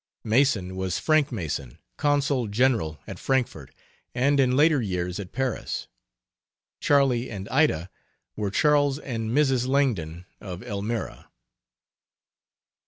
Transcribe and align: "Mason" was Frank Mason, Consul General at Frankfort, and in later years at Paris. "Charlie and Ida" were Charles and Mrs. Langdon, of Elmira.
"Mason" 0.23 0.75
was 0.75 0.97
Frank 0.97 1.31
Mason, 1.31 1.77
Consul 1.95 2.47
General 2.47 2.99
at 3.05 3.19
Frankfort, 3.19 3.71
and 4.15 4.39
in 4.39 4.57
later 4.57 4.81
years 4.81 5.19
at 5.19 5.31
Paris. 5.31 5.85
"Charlie 6.79 7.29
and 7.29 7.47
Ida" 7.49 7.87
were 8.35 8.49
Charles 8.49 8.97
and 8.97 9.29
Mrs. 9.29 9.67
Langdon, 9.67 10.25
of 10.39 10.63
Elmira. 10.63 11.29